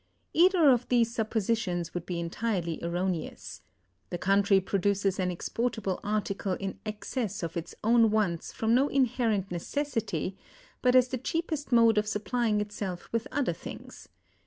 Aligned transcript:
Either 0.33 0.71
of 0.71 0.87
these 0.89 1.13
suppositions 1.13 1.93
would 1.93 2.07
be 2.07 2.19
entirely 2.19 2.83
erroneous. 2.83 3.61
The 4.09 4.17
country 4.17 4.59
produces 4.59 5.19
an 5.19 5.29
exportable 5.29 5.99
article 6.03 6.53
in 6.53 6.79
excess 6.87 7.43
of 7.43 7.55
its 7.55 7.75
own 7.83 8.09
wants 8.09 8.51
from 8.51 8.73
no 8.73 8.87
inherent 8.87 9.51
necessity, 9.51 10.35
but 10.81 10.95
as 10.95 11.09
the 11.09 11.19
cheapest 11.19 11.71
mode 11.71 11.99
of 11.99 12.07
supplying 12.07 12.61
itself 12.61 13.09
with 13.11 13.27
other 13.31 13.53
things. 13.53 14.09